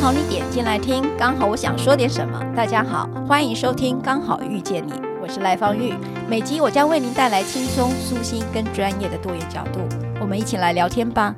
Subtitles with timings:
[0.00, 2.40] 好你点进来听，刚好我想说点什么。
[2.56, 5.92] 大家好，欢迎收听《刚好遇见你》，我是赖芳玉。
[6.28, 9.80] 每集我将为您带来轻松、舒心跟专业的多元角度，
[10.20, 11.34] 我们一起来聊天吧。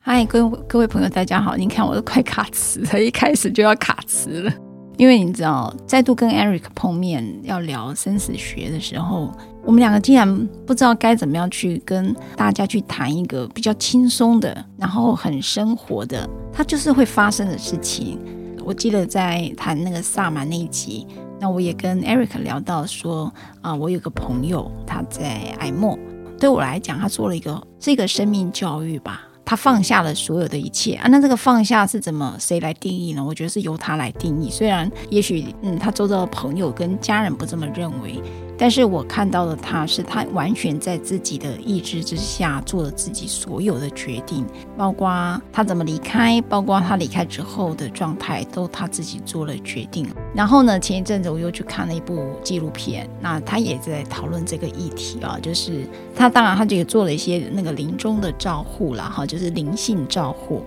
[0.00, 1.56] 嗨，各位各位朋友，大家好。
[1.56, 4.52] 您看我都快卡词了，一开始就要卡词了。
[4.98, 9.32] 因为你知道，再度跟 Eric 碰面要聊生死学的时候，
[9.64, 18.18] 我们两个竟然不知道该怎么样去跟大家去谈一个比较轻松的，然后很生活的，它就是会发生的事情。
[18.64, 21.06] 我记得在谈那个萨满那一集，
[21.38, 25.96] 那我也跟 Eric 聊到说，啊，我有个朋友他在癌末，
[26.40, 29.27] 对我来讲，他做了一个这个生命教育吧。
[29.48, 33.24] 他放下了所有的一切啊，那这个放下是怎么谁来定义呢？
[33.24, 34.50] 我觉得是由他来定义。
[34.50, 38.20] 虽然也许嗯，他周遭的朋友跟家人不这么认为。
[38.60, 44.44] 但是我看到的他是他完全在自己的意志之下做了自己所有的决定，
[44.76, 50.08] 包括他怎么离开，包括他离开之后的状态，都他自己做了决定。
[50.34, 55.86] 然后呢，前一阵子我又去看了一部纪录片，那他也在讨论这个议题啊，就是
[56.16, 60.64] 他当然他就也做了一些那个临终的照护了哈，就是灵性照护。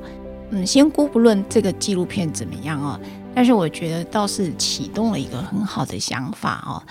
[0.52, 3.00] 嗯，先姑不论这个纪录片怎么样啊，
[3.36, 6.81] 但是我觉得倒是启动了一个很好的想法哦。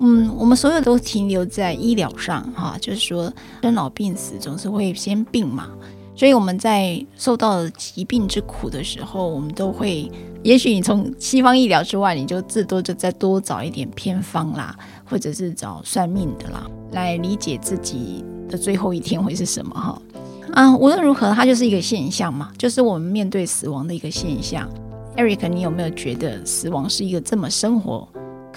[0.00, 3.32] 嗯，我们所有都停留在医疗上，哈，就是说
[3.62, 5.68] 生老病死总是会先病嘛，
[6.14, 10.08] 所以我们在受到疾病之苦的时候，我们都会，
[10.44, 20.00] 也许你从西方医疗之外，你就至多就再多找一点偏方啦，或者是找算命的啦，来理解自己的最后一天会是什么哈。
[20.52, 24.68] 啊，无论如何，它就是一个现象嘛，就是我们面对死亡的一个现象。
[25.16, 28.08] Eric，你有没有觉得死亡是一个这么生活？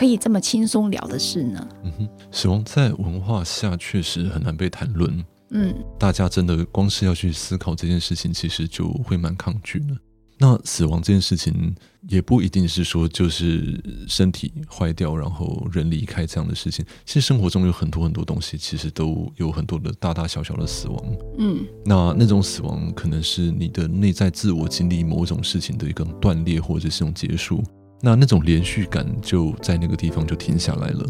[0.02, 1.68] 可以这么轻松聊的事呢？
[1.84, 5.24] 嗯哼，死亡在文化下确实很难被谈论。
[5.52, 9.96] 嗯，大家真的光是要去思考这件事情，其实就会蛮抗拒的。
[10.40, 11.76] 那死亡这件事情
[12.10, 16.84] 也不一定是说就是身体坏掉，然后人离开这样的事情。
[17.06, 21.06] 其实生活中有很多很多东西，其实都有很多的大大小小的死亡。
[21.38, 27.64] 嗯，那那种死亡可能是你的内在自我经历某种事情的一个断裂，或者是一种结束。
[28.02, 31.06] 那那种连续感就在那个地方就停下来了，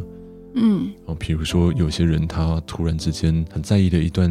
[0.55, 4.29] 嗯，哦，比如说有些人他突然之间很在意的一段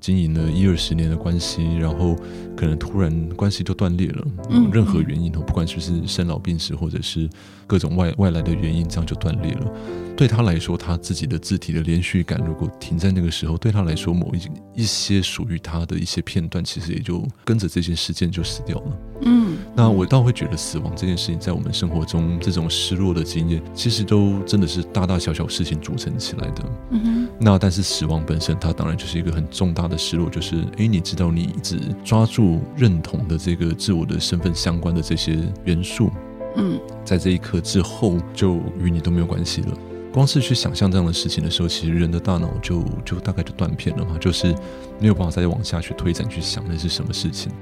[0.00, 2.14] 经营了一二十年的关系，然后
[2.56, 7.28] 可能突然关系就断裂了，嗯，任何原因哦，不管是不是生老病死或者是
[7.70, 9.72] 各种外外来的原因，这样就断裂了。
[10.16, 18.98] 对他来说，他自己的字体的连续感如果停在那个时候，对他来说，某一一些属于他的一些片段，其实也就跟着这件事件就死掉了。
[19.22, 26.64] 嗯，那我倒会觉得死亡这件事情，在我们生活中这种失落的经验，其实都真的是大大小小事情组成起来的。
[26.90, 36.10] 嗯哼，那但是死亡本身，它当然就是一个很重大的失落，就是诶，你知道你一直抓住认同的这个自我的身份相关的这些元素，
[36.56, 39.78] 嗯，在这一刻之后，就与你都没有关系了。
[40.12, 44.52] 光是去想象这样的事情的时候，其实人的大脑就就大概就断片了嘛，就是
[44.98, 47.52] 没有办法再往下去推展去想那是什么事情。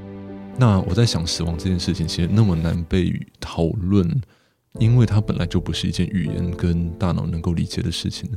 [0.57, 4.09] 那我在想死亡这件事情，其实那么难被讨论，
[4.79, 8.29] 因为它本来就不是一件语言跟大脑能够理解的事情。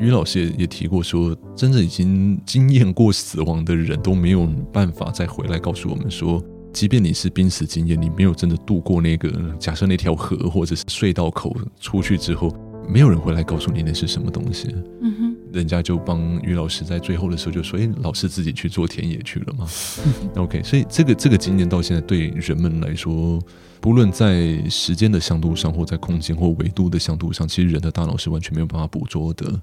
[0.00, 6.42] 于老师也也提过说，真正已经经验过死亡的人都没有办法再回来告诉我们说，
[6.78, 9.28] 即便你是濒死经验，你没有真的度过那个
[9.58, 12.56] 假设那条河或者是隧道口出去之后。
[12.88, 19.68] 没有人会来告诉你那是什么东西，嗯哼，人家就帮于老师在最后的时候就说：“哎，老师自己去做田野去了嘛。
[20.36, 23.38] ”OK，所以这个这个经验到现在对人们来说，
[23.78, 29.60] 不论在时间的向度上，或在空间或维度的向度上，其实人的大脑是完全没有办法捕捉的。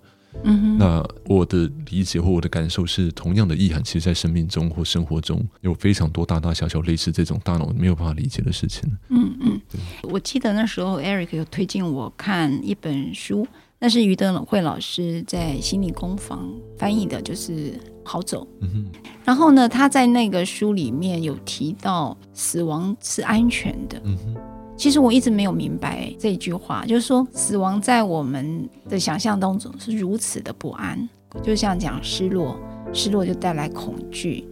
[0.77, 8.83] 那我的理解或我的感受是，同样的意涵，其实，在生命中或生活中有非常多大大小小类似这种大脑没有办法理解的事情。
[9.09, 9.61] 嗯嗯，
[10.03, 13.47] 我记得那时候 Eric 有推荐我看一本书，
[13.79, 16.47] 那是于德慧老师在心理工坊
[16.77, 17.71] 翻译的，就是
[18.03, 18.43] 《好走》。
[18.61, 18.85] 嗯哼，
[19.23, 23.99] 然后呢，他在那个书里面有提到死亡是安全的。
[24.03, 24.35] 嗯哼。
[24.77, 31.07] 其实我一直没有明白这句话，就是说死亡在我们的想象当中是如此的不安，
[31.41, 32.59] 就像讲失落，
[32.93, 34.45] 失落就带来恐惧。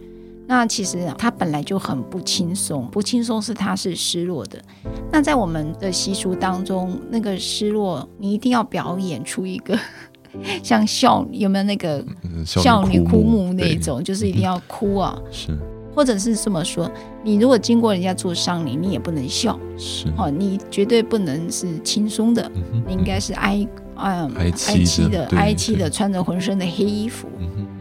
[0.46, 4.62] 那其实他本来就很不轻松，不轻松是他是失落的。
[5.10, 9.78] 那在我们的习俗当中，那个失落你一定要表演出一个
[10.62, 12.04] 像笑有没有那个
[12.44, 15.18] 笑女哭墓那种，就是一定要哭啊。
[15.30, 15.56] 是，
[15.94, 16.90] 或者是这么说，
[17.22, 19.58] 你如果经过人家做丧礼，你也不能笑。
[19.76, 22.50] 是，哦，你绝对不能是轻松的，
[22.86, 27.28] 你应该是哀嗯哀戚的哀戚的，穿着浑身的黑衣服。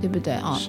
[0.01, 0.59] 对不对啊？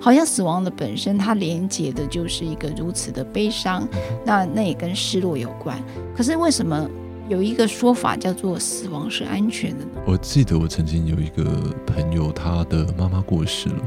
[0.00, 3.88] 好像死亡的本身，它连接的就是一个如此的悲伤，
[4.24, 5.76] 那那也跟失落有关。
[6.16, 6.88] 可是为什么
[7.28, 9.90] 有一个说法叫做死亡是安全的呢？
[10.06, 11.42] 我记得我曾经有一个
[11.84, 13.82] 朋友，他的妈妈过世了，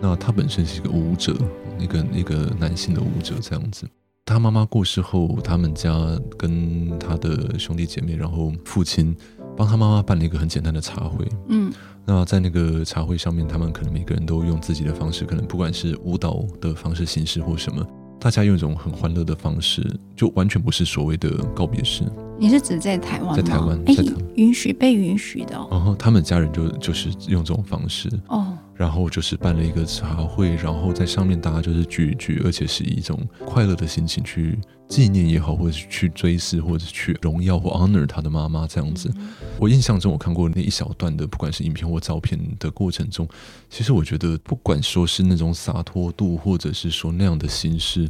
[0.00, 1.36] 那他本身是一个舞者，
[1.78, 3.86] 那个那个男性的舞者这样子。
[4.24, 5.92] 他妈妈过世后，他们家
[6.38, 9.14] 跟他的兄弟姐妹，然后父亲
[9.56, 11.26] 帮他妈妈办了一个很简单的茶会。
[11.48, 11.72] 嗯。
[12.06, 17.86] 那在那个茶会上面，他们可能每个人都用自己的方式，可能不管是舞蹈的方式、形式或什么，
[18.18, 19.84] 大家用一种很欢乐的方式，
[20.16, 22.04] 就完全不是所谓的告别式。
[22.38, 23.36] 你是指在台湾吗？
[23.36, 23.94] 在台湾，哎，
[24.34, 25.68] 允许被允许的哦。
[25.70, 28.56] 然后他们家人就就是用这种方式哦。
[28.80, 39.12] 然后就是办了一个茶会，然后在上面大家就是聚一聚，而且是以一种快乐的心情去纪念也好，或者是去追思，或者去荣耀或 honor 他的妈妈这样子。
[39.58, 43.28] 我印象中，我看过那一小段的，不管是影片或照片的过程中，
[43.68, 48.08] 其实我觉得，不管说是那种洒脱度，或者是说那样的形式，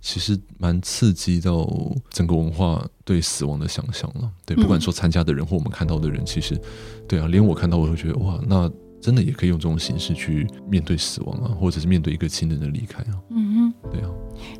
[0.00, 1.68] 其实蛮刺激到
[2.10, 4.30] 整个文化对死亡的想象了。
[4.46, 6.56] 对，不管说参加的人或我们看到的人，其实，
[7.08, 8.70] 对啊，连我看到我都觉得哇，那。
[9.02, 13.20] 真的也可以用这种形式去面对死亡啊，或者是面对一个亲人的离开啊。
[13.30, 14.08] 嗯哼，对啊。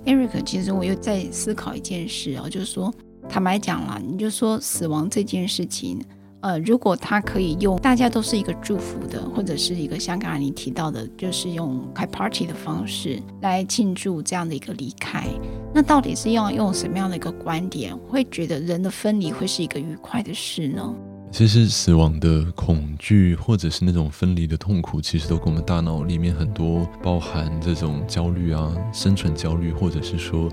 [0.05, 2.93] Eric，其实我又在思考一件事啊，就是说，
[3.29, 6.01] 坦白讲啦，你就说死亡这件事情，
[6.41, 15.29] 呃，如果他可以用大家都是一个祝福的，或者是一个像刚才你提到的，就是用开 party 的方式来庆祝这样的一个离开，
[15.73, 20.95] 那到底是要用什么样的一个观点，会觉得人的分离会是一个愉快的事呢？
[21.33, 30.47] 其实死亡的恐惧，或者是那种分离的痛苦，其实都跟我们大脑里面很多包含这种焦虑啊、生存焦虑，或者是说，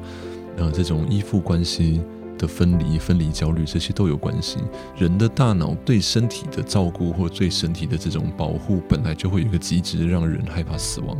[0.56, 2.02] 呃，这种依附关系
[2.38, 4.58] 的分离、分离焦虑，这些都有关系。
[4.98, 11.18] 人的大脑对身体的照顾，或对身体的这种保护，本来就会有一个机制，让人害怕死亡。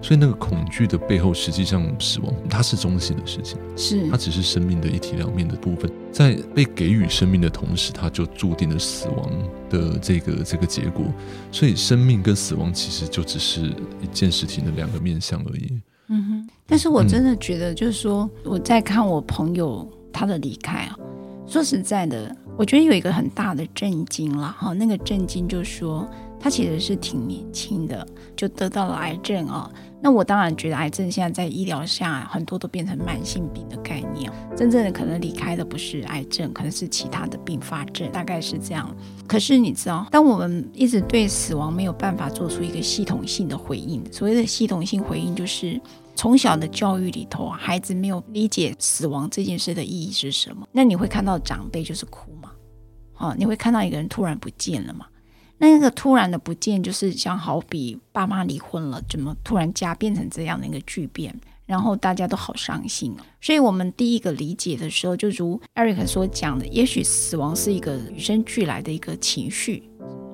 [0.00, 9.30] 所以那个恐惧的背后，实际上死亡它是中性的事情，是它只是生命的一体两面的部分，在被给予生命的同时，它就注定了死亡
[9.68, 11.04] 的这个这个结果。
[11.50, 15.80] 所以生命跟死亡其实就只是一件事情的两个面向而已。
[16.08, 20.96] 嗯哼，但是我真的觉得，就是说我在看我朋友他的离开啊，
[21.46, 26.08] 说实在的，我觉得有一个很大的震惊了哈，那个震惊就是说。
[26.40, 28.06] 他其实是挺年轻的，
[28.36, 29.68] 就得到了癌症啊。
[30.00, 38.96] 那我当然觉得癌症现在在医疗下很多都变成慢性病的概念，真正的可能离开的不是癌症，可能是其他的并发症，大概是这样。
[39.26, 45.80] 可是你知道，当我们一直对死亡没有办法做出一个系统性的回应，所谓的系统性回应，就是
[46.14, 50.66] 从小的教育里头，孩子没有理解死亡这件事的意义是什么。
[50.70, 52.52] 那你会看到长辈就是哭嘛？
[53.14, 55.06] 啊，你会看到一个人突然不见了嘛？
[55.58, 61.34] 那个突然的不见，就是像好比爸妈离婚了，怎么突然家变成这样的一个巨变，
[61.66, 63.24] 然后大家都好伤心哦。
[63.40, 69.82] 所以我们第一个理解的时候，就如 Eric 所讲的，也许死亡是一个与生俱来的一个情绪，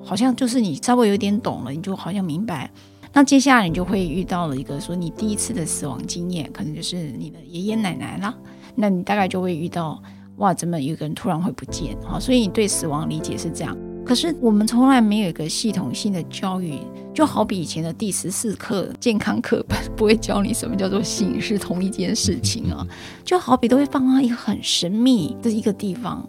[0.03, 2.69] 好像就是你稍微有点懂了，你就好像明白。
[3.11, 8.37] 那接下来你就会遇到了一个说你第一次的死亡经验，可能就是你的爷爷奶奶了。
[8.75, 9.99] 那你大概就会遇到，
[10.35, 11.97] 哇，怎么有个人突然会不见？
[12.03, 13.75] 好，所以你对死亡理解是这样。
[14.05, 16.77] 可是我们从来没有一个系统性的教育，
[17.11, 22.85] 就好比以前的第十四课健康课本不会教你什么叫做性是同一件事情啊，
[23.23, 26.23] 就好比都会放到一个很神秘的一个地方，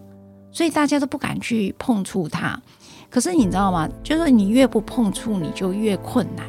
[0.50, 2.58] 所以大家都不敢去碰触它。
[3.10, 3.88] 可是你知道吗？
[4.02, 6.46] 就是你越不碰触，你就越困难。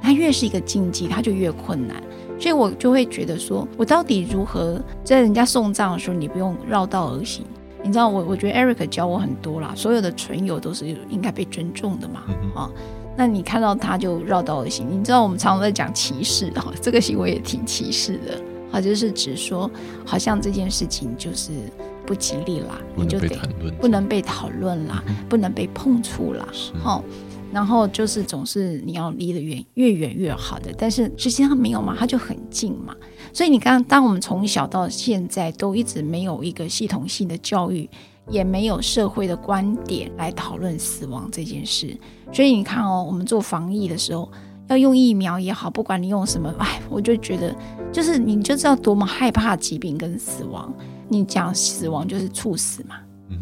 [0.00, 2.02] 它越是一个禁忌，它就越困难。
[2.38, 7.44] 所以我就会觉得说，我到底如何在人家送葬的时候，你不用绕道而行。
[7.84, 9.74] 你知道我，我觉得 Eric 教我很多啦。
[9.76, 12.22] 所有的唇友都是应该被尊重的嘛，
[12.56, 12.70] 啊，
[13.16, 14.86] 那你看到他就绕道而行。
[14.90, 18.40] 你知道我们常常在讲歧视啊，这个行为也挺歧视的，
[18.72, 19.70] 啊，就是指说
[20.04, 21.52] 好像这件事情就是
[22.06, 23.28] 不吉利啦，你就得
[23.80, 26.48] 不能被讨论啦，不能被碰触啦，
[26.82, 27.04] 好。
[27.54, 32.92] 然后就是总是你要离得远，越远越好的，但是实际上没有嘛，它就很近嘛。
[33.32, 37.88] 所以你刚，当我们从小到现在都一直没有一个系统性的教育，
[38.28, 41.96] 也没有社会的观点来讨论死亡这件事。
[42.32, 44.28] 所以你看哦，我们做防疫的时候，
[44.66, 47.54] 要用疫苗也好，不管你用什么，哎，我就觉得，
[47.92, 50.74] 就是你就知道多么害怕疾病跟死亡。
[51.08, 52.96] 你讲死亡就是猝死嘛，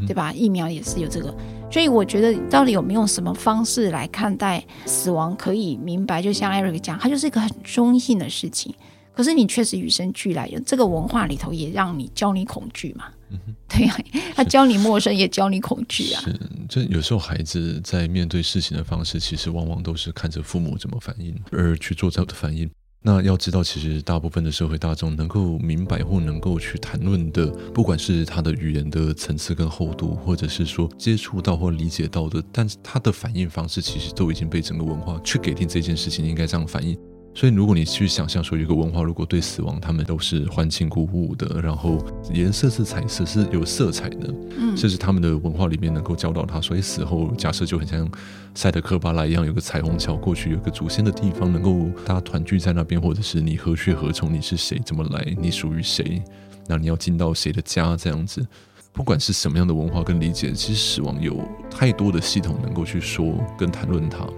[0.07, 0.33] 对吧？
[0.33, 1.35] 疫苗也是有这个，
[1.73, 6.21] 所以我觉得到底有没有什么方式来看待死亡，可以明白？
[6.21, 8.75] 就像 Eric 讲，它就是一个很中性的事情。
[9.15, 13.07] 可是你确实与生俱来，有这个文化里头也让你教你恐惧嘛？
[13.31, 14.05] 嗯、对呀、啊，
[14.37, 16.23] 他教你陌生，也教你恐惧啊。
[16.23, 16.39] 是，
[16.69, 22.71] 就有时候孩子在面对事情的方式，其实往往都是看着父母怎么反应而去做这样的反应。
[23.05, 36.97] 那要知道，其实大部分的社会大众能够明白或能够去谈论的，不管是他的语言的层次跟厚度，或者是说接触到或理解到的，但是他的反应方式，其实都已经被整个文化去给定这件事情应该这样反应。
[37.35, 41.99] 所以，如果你去想象说，有一个文化如果对死亡，他们都是欢庆鼓舞的，然后
[42.33, 48.07] 颜色是彩色，是有色彩的，嗯，甚至他们的文化里面能够教导他，所以死后假设就很像
[48.55, 56.23] 赛德克巴莱一样，有个彩虹桥过去，有个祖先的地方，能够大家团聚在那边，或者是你何去何从，你是谁，怎么来，你属于谁，
[56.69, 58.47] 那你要进到谁的家，这样子，
[58.93, 64.29] 不管是什么样的文化跟理解，其实死亡有太多的系统能够去说跟谈论它。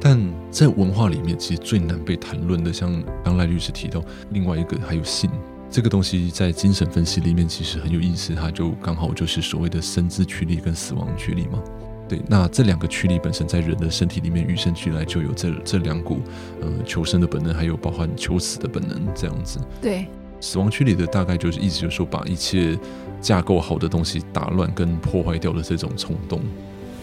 [0.00, 0.18] 但
[0.50, 5.30] 在文化里面，其实最难被谈论的，像刚赖律师提到，另外一个还有性
[5.70, 11.62] 这个东西，在精神分析里面其实很有意思，它就刚好就是所谓的生殖驱力跟死亡驱力嘛。
[12.08, 16.20] 对，那这两个驱力本身在人的身体里面与生俱来就有这这两股，
[16.60, 19.60] 呃，求生的本能，还有包含求死的本能这样子。
[19.80, 20.06] 对，
[20.40, 22.76] 死亡驱力的大概就是意思就是说，把一切
[23.20, 26.40] 架构好的东西打乱跟破坏掉的这种冲动。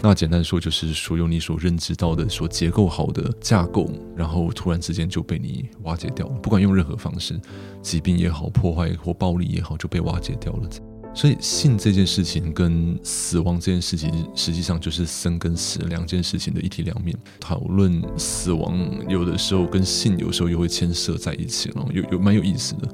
[0.00, 6.32] 那简单说，就是所有你所认知到的、所结构好的架构，然后突然之间就被你瓦解掉了。
[6.34, 7.38] 不管用任何方式，
[7.82, 10.68] 疾病也好，破坏或暴力也好，就被瓦解掉了。
[11.14, 17.16] 所以，性这件事情跟死亡这件事情，实际上就是生跟死两件事情的一体两面。
[17.40, 18.78] 讨论死亡，
[19.08, 22.88] 有的时候跟性有时候又会牵涉在一起了，有有蛮有意思的。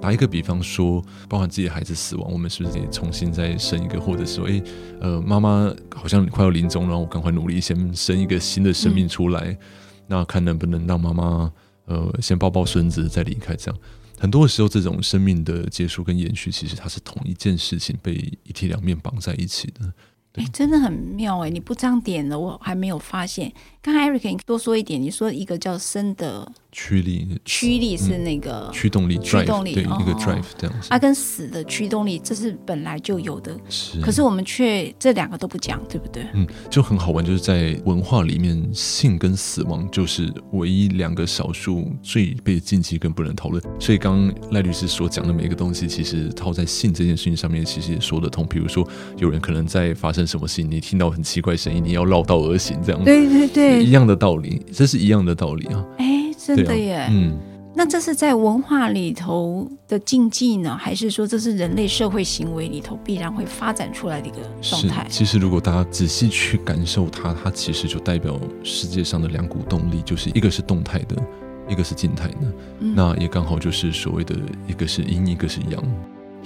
[0.00, 4.00] 打一个比方说，包含自己的孩子死亡，我们是不是得重新再生一个？
[4.00, 4.62] 或者说，诶，
[5.00, 9.58] 呃，妈妈好像快要临终，然后我赶快努力先生一个新的生命出来，嗯、
[10.06, 11.52] 那看能不能让妈妈
[11.86, 13.56] 呃先抱抱孙子再离开。
[13.56, 13.80] 这样
[14.18, 18.14] 很多的时候，这种生命的结束跟延续，其实它是同一件事情被
[18.44, 19.92] 一体两面绑在一起的。
[20.34, 21.50] 哎，真的很妙哎！
[21.50, 23.52] 你不这样点了，我还没有发现。
[23.88, 26.46] 刚才 Eric 你多说一点，你说一个叫生的。
[26.70, 30.88] 驱力，驱力是那个驱动力，驱动力对，一个 drive 这样子。
[30.90, 33.58] 啊，跟死的驱动力，这是本来就有的。
[33.70, 36.26] 是，可是我们却这两个都不讲，对不对？
[36.34, 43.60] 嗯，就很好玩，就是在文化里面，性跟死亡就是唯一两个少数最被禁忌跟不能讨论。
[43.80, 48.46] 所以，刚刚赖律师所讲的每一个东西，其实套在性这件事情上面，其实也说得通。
[48.46, 53.06] 比如说，有人可能在发生什么事情，你听到很奇怪声音，你要绕道而行，这样子。
[53.06, 55.84] 对对对，一样的道理，这是一样的道理啊。
[55.98, 56.14] 哎。
[56.38, 57.36] 真的耶，啊、嗯，
[57.74, 65.06] 那这是在文化里头的禁忌呢，还是说这是人类社会行为里头必然会发展出来的一个状态？
[65.10, 71.22] 其实，如果大家仔细去感受它，它其实就代表世界上的两股动力，就是一个是动态的，
[71.68, 72.38] 一个是静态的。
[72.80, 74.34] 嗯、那也刚好就是所谓的
[74.66, 75.84] 一个是阴，一个是阳。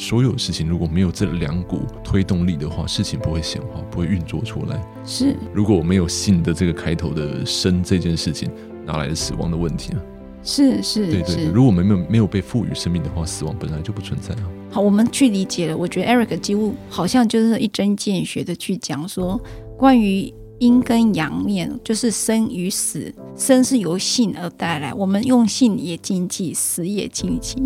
[0.02, 4.84] 所有事情如果没有这两股推动力的话，事情不会显化，不会运作出来。
[5.04, 8.50] 是，如果我没有信的这个开头的生这件事情。
[8.84, 10.02] 哪来的死亡的问题啊？
[10.42, 11.44] 是是，对对对。
[11.44, 14.50] 如果我们没有没有被赋予生命的话，死亡本来就不存在啊。
[14.72, 15.76] 好，我们去理解了。
[15.76, 19.40] 我觉得 Eric 几乎好像就是一针见血的去讲说，
[19.78, 27.60] 关于阴跟阳面，就是生与死，生是由性而带来，我们用性也禁忌，死也禁忌。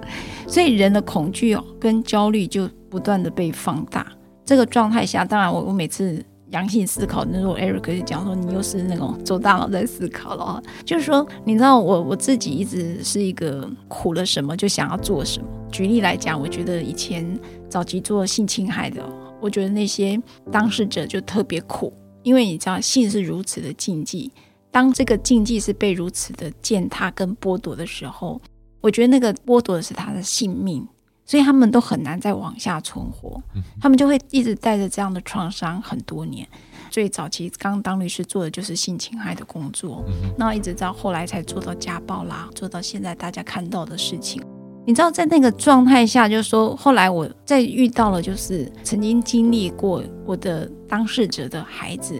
[0.48, 4.06] 所以人的恐惧哦跟焦虑就不断的被放大。
[4.46, 6.24] 这个状态下，当然我我每次。
[6.50, 10.60] 阳性思考，那时候 Eric 就讲说，你又是那种走大脑在思考了。
[10.84, 15.46] 就是说，你知道我我自己一直是一个苦了什么就想要做什么。
[15.70, 19.00] 举例来讲，我觉得以前早期做性侵害的，
[19.40, 20.20] 我觉得那些
[20.50, 24.30] 当事者就特别苦，因为你知道性是如此的禁忌，
[24.70, 28.40] 当这个禁忌是被如此的践踏跟剥夺的时候，
[28.80, 30.86] 我觉得那个剥夺的是他的性命。
[31.26, 33.40] 所以他们都很难再往下存活，
[33.80, 36.44] 他们就会一直带着这样的创伤很多年。
[36.90, 40.04] 最早期刚当律师做的就是性侵害的工作，
[40.36, 44.42] 那一直到后来才做到家暴啦，做到现在大家看到的事情。
[44.90, 52.16] 你知道，在那个状态下，就是说后来我再遇到了，就是曾经经历过我的当事者的孩子，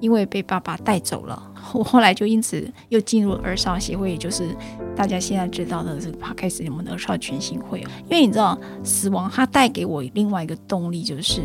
[0.00, 1.42] 因为被爸爸带走了。
[1.72, 4.54] 我后来就因此又进入儿少协会，也就是
[4.94, 7.80] 大家现在知道的这个 Podcast 我们的儿少权心会。
[7.80, 11.40] 因为你知道，死亡它带给我另外一个动力，就是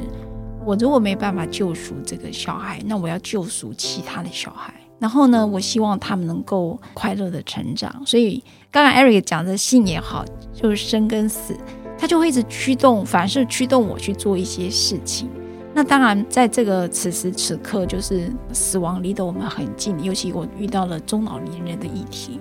[0.65, 4.73] 我如果没办法救赎这个小孩，那我要救赎其他的小孩。
[4.99, 8.01] 然后呢，我希望他们能够快乐的成长。
[8.05, 10.23] 所以刚刚 Eric 讲的信也好，
[10.53, 11.55] 就是生跟死，
[11.97, 15.29] 他就会一直驱动，反而是驱动我去做一些事情。
[15.73, 22.39] 那当然，在这个此时此刻，就是死亡离得我们很近，尤其我遇到了中老年人的议题。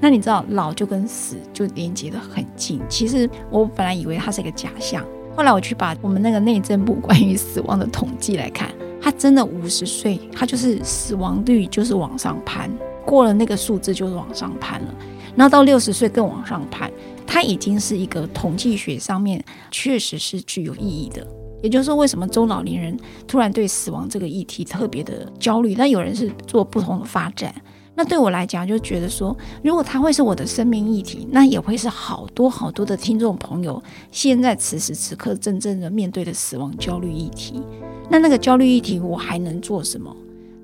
[0.00, 2.80] 那你知道，老就跟死就连接得很近。
[2.88, 5.04] 其实我本来以为它是一个假象，
[5.36, 12.70] 后来我去把我们那个内政部关于死亡的统计来看，他真的五十岁，他就是死亡率就是往上攀，
[13.04, 14.94] 过了那个数字就是往上攀了。
[15.36, 16.90] 然后到六十岁更往上攀，
[17.26, 21.26] 他已经是一个统计学上面确实是具有意义的。
[21.62, 25.74] 也就是说，为什么中老年人突然对死亡这个议题特别的焦虑？
[25.74, 27.54] 那有人是做不同的发展。
[27.94, 37.62] 那对我来讲，就觉得说，如果他会是我的生命议题，那也会是好多好多的听众朋友现在此时此刻真正的面对的死亡焦虑议题。
[38.10, 40.14] 那那个焦虑议题，我还能做什么？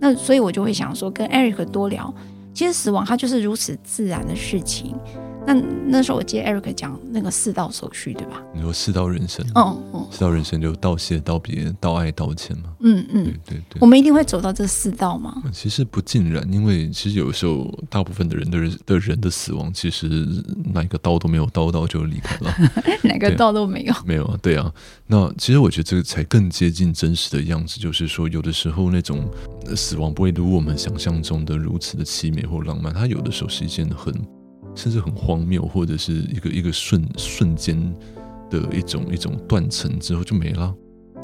[0.00, 2.12] 那所以我就会想说，跟 Eric 多聊，
[2.52, 4.94] 其实死亡它就是如此自然的事情。
[5.46, 5.54] 那
[5.86, 8.42] 那时候我接 Eric 讲那个四道手续，对吧？
[8.52, 12.64] 你说四道人生，嗯嗯，四道人生就道谢、道别、道爱、道歉嘛。
[12.80, 13.78] 嗯嗯，对对对。
[13.80, 15.42] 我们一定会走到这四道吗？
[15.52, 20.08] 其实不尽然，因为其实有时候大部分的人的人的人的死亡，其实
[20.72, 22.52] 哪一个道都没有刀到就离开了，
[23.04, 24.72] 哪个道都没有，没有啊，对啊。
[25.06, 29.30] 那其实我觉得这个才更接近真实的样子，就是说有的时候那种
[29.76, 34.12] 死亡不会如我们想象中的如此的凄美或浪漫，它有的时候是一件很。
[34.76, 37.76] 甚至很荒谬，或者是一个一个瞬瞬间
[38.48, 40.72] 的一种一种断层之后就没了。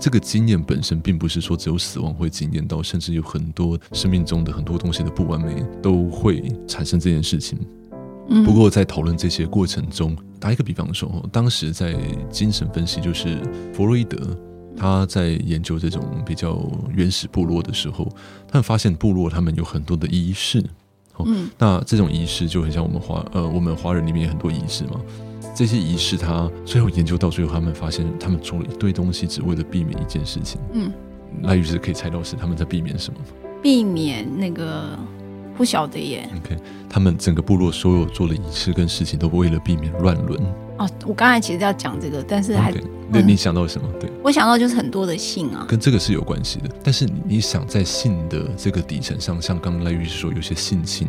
[0.01, 7.57] 这个经验本身并不是说只有死亡会经验到，甚至有很多生命中的很多东西的不完美都会产生这件事情。
[8.45, 11.95] 不过在讨论这些过程中，打一个比方说，当时在
[12.31, 13.39] 精神分析，就是
[13.75, 14.17] 弗洛伊德
[14.77, 16.59] 他在研究这种比较
[16.93, 18.09] 原始部落的时候，
[18.49, 20.65] 他们发现部落他们有很多的仪式。
[21.21, 25.00] 嗯，那这种仪式就很像我们华呃，我们华人里面有很多仪式嘛。
[25.54, 30.61] 这些仪式，他最后研究到最后，他们发现他们做了一堆东西，只为了避免一件事情。
[30.72, 30.90] 嗯，
[31.40, 33.20] 那于是可以猜到是他们在避免什么？
[33.62, 34.98] 避免那个
[35.57, 36.29] 不晓得耶。
[36.37, 36.57] OK，
[36.88, 40.41] 他们整个部落所有做的仪式跟事情，都为了避免乱伦。
[40.79, 42.73] 哦，我刚才其实要讲这个，但是还。
[42.73, 42.83] Okay.
[43.12, 43.87] 对，你想到什么？
[44.01, 46.71] 对，我想到就是很多的性啊，跟这个是有关系的。
[46.83, 51.07] 但是你想在性的这个底层上，像刚刚赖玉说，有些性侵，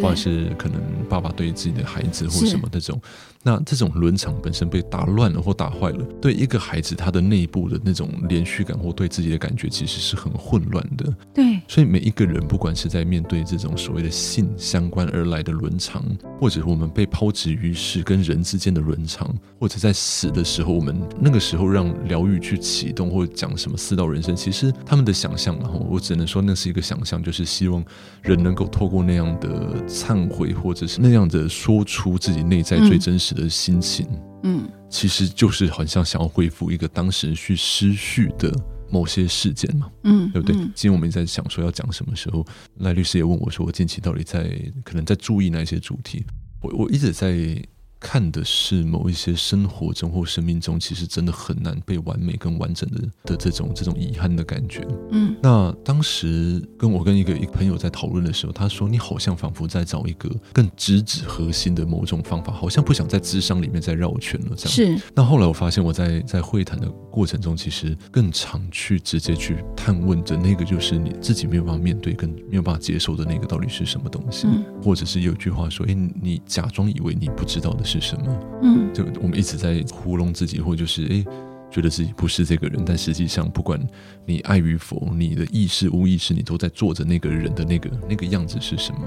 [0.00, 2.98] 或者是可能爸爸对自己的孩子或什么那种。
[3.46, 11.14] 那这种伦常本身被打乱了或打坏了，对一个孩子他的内部的那种连续感或对自己的感觉，其实是很混乱的。
[11.34, 16.02] 对，所以每一个人，不管是在面对这种所谓的性相关而来的伦常，
[16.40, 19.30] 或者我们被抛掷于世跟人之间的伦常，
[19.60, 27.84] 或者在死的时候，我们那个时候让疗愈去启动，或者讲什么四道人生，其实他们的想象，然后我只能说那是一个想象，就是希望
[28.22, 33.44] 人能够透过那样的忏悔，或者是那样的说出自己内在最真实的。
[33.44, 34.06] 的心情，
[34.44, 38.50] 嗯，其实就是很像想要恢复一个当时去失序的
[38.88, 40.56] 某些事件嘛，嗯，对不对？
[40.56, 42.42] 今天我们在想说要讲什么时候，
[42.78, 44.50] 赖律师也问我说，我近期到底在
[44.82, 46.24] 可能在注意哪一些主题？
[46.62, 47.62] 我我一直在。
[48.04, 54.86] 看的是某一些生活中或生命中，其实真的很难被完美跟完整的的这种这种遗憾的感觉。
[55.10, 65.02] 嗯，那当时跟我跟一个一个朋友在讨论的时候，他说：“你好像仿佛在找一个更直指核心的某种方法，好像不想在智商里面再绕圈了。”这样是。
[65.14, 78.40] 那后来我发现，我在在会谈的过程中，其实更常去直接去探问着那个，就是你自己没有办法面对跟没有办法接受的那个到底是什么东西，嗯、或者是有一句话说：“诶，你假装以为你不知道的是。”是什么？
[78.62, 81.24] 嗯，就我们一直在糊弄自己，或者就是诶，
[81.70, 83.80] 觉得自己不是这个人，但实际上，不管
[84.26, 89.00] 你爱与否，你的意识、无意识，你都在做着那个人的那个那个样子是什么？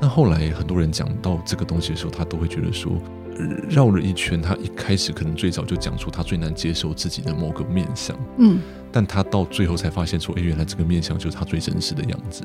[0.00, 2.92] 那后来很多人讲到这个东西的时候，他都会觉得说，
[3.68, 12.42] 绕了一圈，他一开始可能最早就讲出他最难接受自己的某个面相，嗯，但他到最后才发现说，诶，原来这个面相就是他最真实的样子。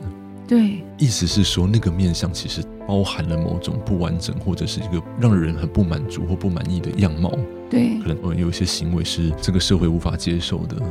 [0.48, 7.38] 对，意思是说，那个面相其实包含了某种不完整，或者是一个让人很不满足或不满意的样貌。
[7.70, 10.82] 对，可能有一些行为是这个社会无法接受的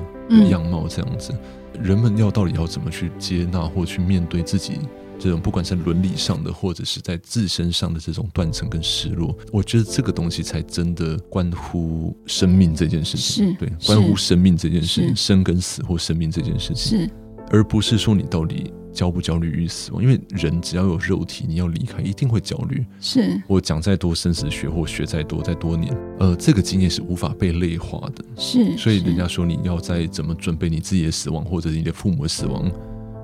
[0.51, 1.33] 样貌，这样子，
[1.73, 4.75] 嗯、人们要到底要怎么去接纳或去面对自己
[5.19, 13.49] 这种，不管是伦理上的，或者是在自身上的这种断层跟失落，我觉得这个东西才真的关乎生命这件事情。
[13.49, 17.11] 是，对，关乎生命这件事情，生跟死或生命这件事情，是，
[17.51, 18.73] 而不是说你到底。
[18.97, 20.03] 焦不焦虑于死亡？
[20.03, 22.83] 因为人只要有肉体，你要离开，一定会焦虑。
[22.99, 28.25] 是我讲再多生死学，或学再多再多年，呃，这个经验是无法被类化的。
[28.39, 32.73] 是，所以人家说你要再怎么准备你自己的死亡，或者你的父母的死亡，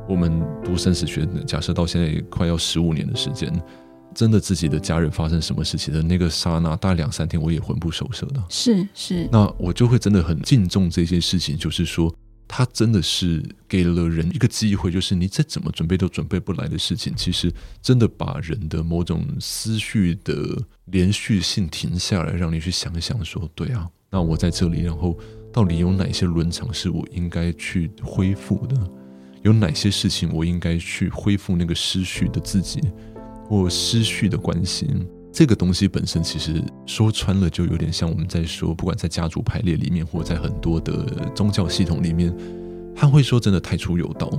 [0.07, 3.51] 我们读生死学，假设到现在快要十五年的时间，
[4.15, 8.45] 真的自己的家人发生什么事情的那个刹那，大概两三天，我也魂不守舍的。
[8.51, 12.15] 是是，那我就会真的很敬重这些事情，就是说，
[12.55, 25.19] 他真的是给了人一个机会，就是你再怎么准备都准备不来的事情，其实真的把人的某种思绪的连续性停下来，让你去想一想，说，对啊，那我在这里，然后
[25.51, 28.77] 到底有哪些伦常是我应该去恢复的？
[29.41, 32.83] 有哪些事情我应该去恢复那个失去的自己，
[33.47, 34.87] 或失去的关系？
[35.33, 42.35] 这个东西本身其实说穿了，就有点像我们在说，不管在家族排列里面，或在很多的宗教系统里面，
[42.95, 44.31] 他会说真的太出有道，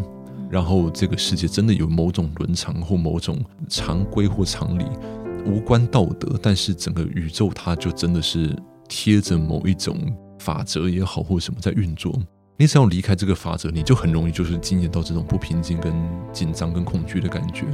[0.51, 4.85] 然后这个世界真的有某种伦常或某种常规或常理，
[5.47, 8.55] 无关道德，但是整个宇宙它就真的是
[8.87, 9.97] 贴着某一种
[10.37, 12.13] 法则也好，或什么在运作。
[12.55, 15.91] 你只要离开这个法则，你就很容易就是经验到这种不平静、跟
[16.31, 17.65] 紧张、跟恐惧的感觉。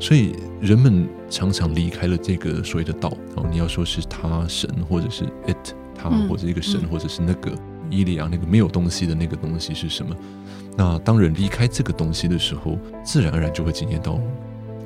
[0.00, 3.08] 所以人们常常离开了这个所谓的道。
[3.36, 7.52] 哦，你要说是他神，或者是 it 他，或者一个神，或者是那个
[7.90, 10.14] 伊利亚那个没有东西的那个东西是什么？
[10.76, 14.18] 那当人离开这个东西的时候，自然而然就会经验到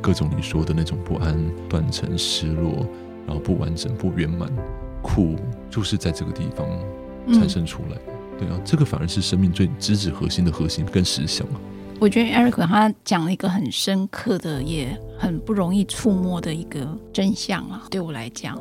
[0.00, 1.38] 各种你说的那种不安、
[1.70, 2.86] 断层、失落，
[3.26, 4.50] 然后不完整、不圆满、
[5.02, 5.36] 苦，
[5.70, 6.68] 就是在这个地方
[7.32, 8.11] 产生出来。
[8.42, 11.60] 对啊，这个反而是生命最直指核心的核心跟实相啊。
[12.00, 17.84] 我觉得 Eric 他讲了一个很深刻的，也很不容易触摸的一个真相啊。
[17.88, 18.58] 对我来讲，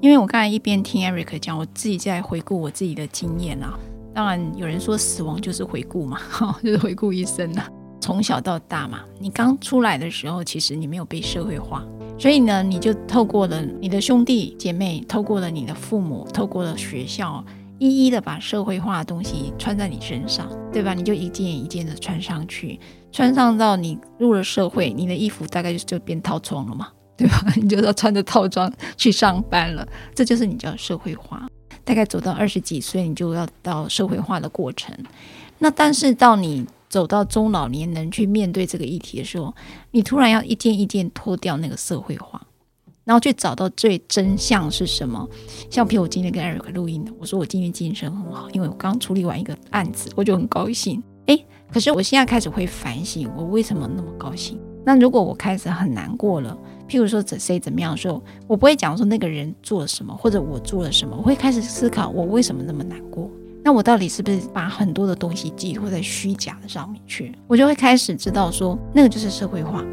[0.00, 3.76] 因为我刚才一边听 Eric 讲，我自己在回顾我自己的经验啊。
[4.14, 7.68] 当然，有人说死亡就是回顾嘛， 哈就是回顾一生啊。
[8.00, 11.84] 从小到大嘛，你刚出来的时候，其实你没有被社会化，
[12.16, 17.44] 所以呢，你就透过了你的兄弟姐妹，透过了你的父母，透过了学校。
[17.80, 20.92] 一一的把社会化的东西穿在你身上，对吧？
[20.92, 22.78] 你就一件一件的穿上去，
[23.10, 27.42] 穿上到你入了社会，你的衣服大概就就变套装了嘛， 对吧？
[27.56, 31.48] 你就要穿着套装去上班了，这就是你叫社会化。
[31.82, 34.94] 大概走到二十几岁，你就要到社会化的过程。
[35.58, 39.54] 那但是到你走到中老年能去面对这个议题的时候，
[39.92, 42.46] 你突然要一件一件脱掉那个社会化。
[43.10, 45.28] 然后去找到最真相是什么？
[45.68, 51.02] 像譬如我今天跟 Eric 录音的，我说我今天精神很好，因为我刚处理完一个案子，我就很高兴。
[51.26, 54.60] 诶，可是我现在开始会反省，我为什么那么高兴？
[54.86, 56.56] 那如果我开始很难过了，
[56.88, 63.28] 譬如说这谁怎么样的时候，我不会讲说那个人做了什么，或者我做了什么，我会开始思考我为什么那么难过？
[63.64, 67.34] 那我到底是不是把很多的东西寄托在虚假的上面去？
[67.48, 69.84] 我就会开始知道说，那个就是社会化。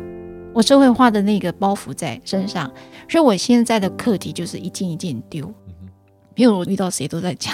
[0.53, 2.71] 我社会化的那个包袱在身上，
[3.10, 5.54] 所以我现在的课题就是一件一件丢。
[6.34, 7.52] 比如我遇到谁都在讲，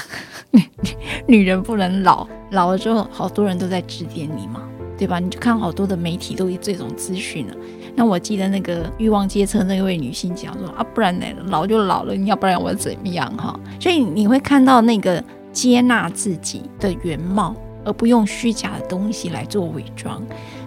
[1.26, 4.62] 女人不能老，老了之后好多人都在指点你嘛，
[4.98, 5.20] 对吧？
[5.20, 7.56] 你就看好多的媒体都有这种资讯了。
[7.96, 13.58] 那我记得那个欲望街车那位女性讲说啊，不然呢，老就老了，你要不然我怎么样哈？
[13.80, 20.22] 所以你会看到那个接纳自己的原貌，而不用虚假的东西来做伪装。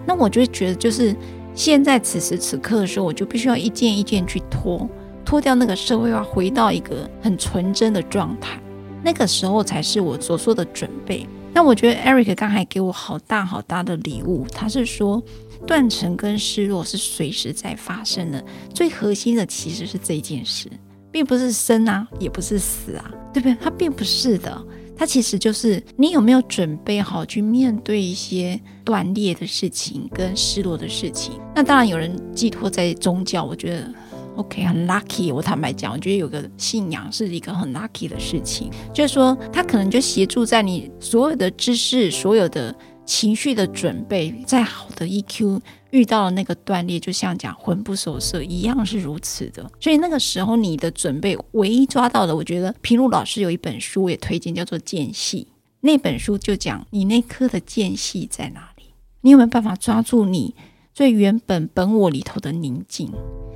[0.07, 1.15] 那我就觉得就是。
[1.57, 4.87] 现在此时此刻的时候，我就必须要一件一件去脱，
[5.25, 8.61] 脱掉那个社会化，回到一个很纯真的状态。
[9.03, 11.27] 那个时候才是我所说的准备。
[11.51, 15.19] 那我觉得 Eric 刚才给我好大好大的礼物，他是说
[15.65, 18.43] 断层跟失落是随时在发生的。
[18.71, 20.69] 最核心的其实是这件事，
[21.11, 23.57] 并不是生啊，也不是死啊，对不对？
[23.59, 24.63] 它并不是的。
[24.97, 31.39] 它其实就是你有没有准备好去面对一些断裂的事情跟失落的事情。
[31.55, 33.93] 那当然有人寄托在宗教，我觉得
[34.35, 35.33] OK 很 lucky。
[35.33, 45.61] 我坦白讲，我觉得有个信仰是一个很 lucky 的事情，就是说他可能就协助在你所有的知识、所有的情绪的准备，再好的 EQ。
[45.91, 49.69] 遇到了那个断裂，就像讲魂不守舍一样是如此的。
[49.79, 55.43] 所以那个时候你的准备唯一抓到的，我觉得平路老师有一本书我也推荐，叫做《间隙》。
[55.81, 58.83] 那本书就讲你那颗的间隙在哪里？
[59.21, 60.55] 你有没有办法抓住你
[60.93, 63.11] 最原本本我里头的宁静？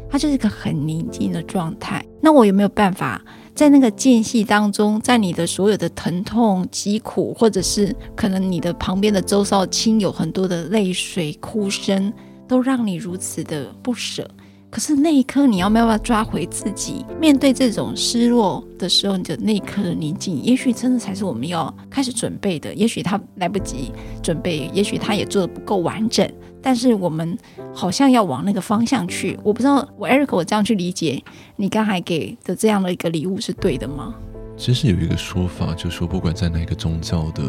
[0.09, 2.05] 它就是一个很宁静的状态。
[2.21, 3.21] 那我有没有办法？
[3.53, 12.11] 在那个间隙当中，在你的所有的疼痛、疾苦，或者是可能你的旁边的周遭亲友很多的泪水、哭声，
[12.47, 14.27] 都让你如此的不舍。
[14.71, 22.73] 可是那一刻，你要没有办法抓回自己，面对这种失落的时候，你的那一刻的宁静，也许真的才是我们要开始准备的。
[22.73, 23.91] 也许他来不及
[24.23, 26.25] 准备，也许他也做得不够完整。
[26.61, 27.37] 但是我们
[27.73, 31.21] 好像要往那个方向去，我不知道我 Eric 我这样去理解
[31.57, 34.15] 你刚才给的这样的一个礼物是对的吗？
[34.55, 37.43] 其实有一个说法，就是说不管在哪个宗教的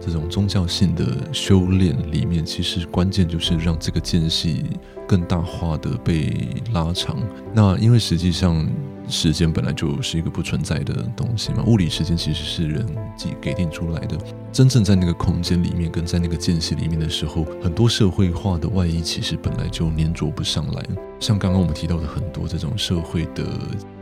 [0.00, 4.64] 这种宗教性的修炼里面，其实关键就是让这个间隙
[5.06, 7.16] 更大化的被拉长。
[7.52, 8.66] 那因为实际上
[9.08, 14.16] 时间本来就是一个不存在的东西嘛，物理时间其实是人自己给定出来的。
[14.52, 20.84] 真正在那个空间里面，跟在那个间隙里面的时候，很多社会化的外衣其实本来就粘着不上来。
[21.20, 23.44] 像刚刚我们提到的很多这种社会的。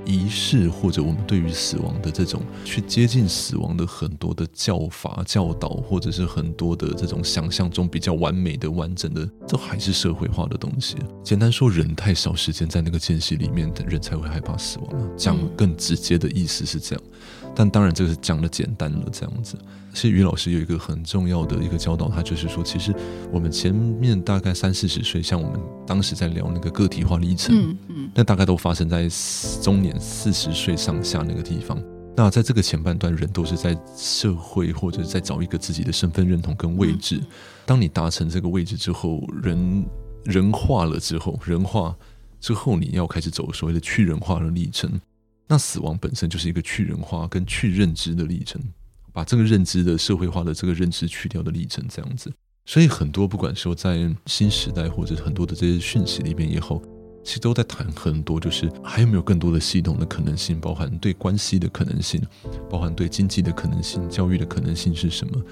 [0.07, 10.97] 仪式或者我们对于死亡的这种去接近死亡的很多的教法教导，或者是很多的这种想象中比较完美的完整的，都还是社会化的东西。
[11.25, 15.17] 简单说，人太少时间在那个间隙里面，人才会害怕死亡。
[15.17, 17.05] 讲更直接的意思是这样。
[17.55, 19.57] 但当然，这个是讲的简单了，这样子。
[19.95, 22.95] 其实于老师有一个很重要的一个教导，他就是说，其实
[23.33, 29.09] 我们前面大概三四十岁，像我们当时在聊那个个体化历程，嗯嗯，那大概都发生在
[29.63, 31.83] 中年四十岁上下那个地方。
[32.17, 37.21] 那在这个前半段，人都是在社会或者在找一个自己的身份认同跟位置。
[37.67, 39.85] 当你达成这个位置之后，人
[40.25, 41.95] 人化了之后，人化
[42.41, 44.91] 之后，你要开始走所谓的去人化的历程。
[45.47, 48.61] 那死亡本身就是一个去人化跟去认知的历程，
[49.13, 52.33] 把这个认知的社会化的这个认知去掉的历程，这样子。
[52.65, 56.81] 所以很多不管说在新时代或者很多的这些讯息里面也好，
[57.27, 62.23] 其实都在谈很多，就是还有没有更多的系统的可能性，包含对关系的可能性，
[62.71, 65.43] 包含对经济的可能性，教育的可能性是什么？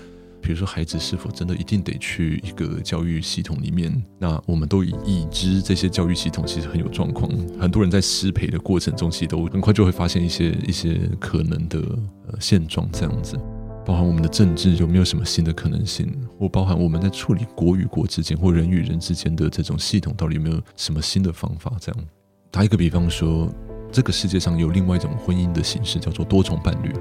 [0.40, 3.92] 比如说，孩子是否真的一定得去一个教育系统里面？
[4.20, 11.80] 那我们都已已知这些教育系统其实很有状况，很多人在失陪的过程中，其实都很快就会发现一些一些可能的
[12.28, 13.36] 呃现状这样子。
[13.84, 21.72] 包含我们的政治有没有什么新的可能性，或包含我们在处理国与国之间或人与人之间的这种系统，到底有没有什么新的方法？
[21.78, 22.04] 这样
[22.50, 23.48] 打一个比方说，
[23.92, 26.92] 这个世界上有另外一种婚姻的形式，叫做多重伴侣。